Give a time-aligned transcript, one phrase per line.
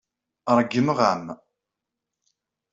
[0.57, 1.25] Ṛeggmeɣ-am.